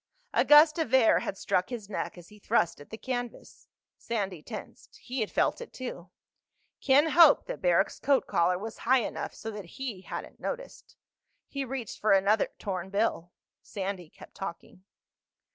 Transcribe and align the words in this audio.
A 0.33 0.43
gust 0.43 0.79
of 0.79 0.95
air 0.95 1.19
had 1.19 1.37
struck 1.37 1.69
his 1.69 1.87
neck 1.87 2.17
as 2.17 2.29
he 2.29 2.39
thrust 2.39 2.81
at 2.81 2.89
the 2.89 2.97
canvas. 2.97 3.67
Sandy 3.99 4.41
tensed. 4.41 4.97
He 4.99 5.19
had 5.19 5.29
felt 5.29 5.61
it 5.61 5.71
too. 5.71 6.09
Ken 6.81 7.09
hoped 7.09 7.45
that 7.45 7.61
Barrack's 7.61 7.99
coat 7.99 8.25
collar 8.25 8.57
was 8.57 8.79
high 8.79 9.01
enough 9.03 9.35
so 9.35 9.51
that 9.51 9.77
he 9.77 10.01
hadn't 10.01 10.39
noticed. 10.39 10.95
He 11.47 11.63
reached 11.65 11.99
for 12.01 12.13
another 12.13 12.47
torn 12.57 12.89
bill. 12.89 13.31
Sandy 13.61 14.09
kept 14.09 14.33
talking. 14.33 14.83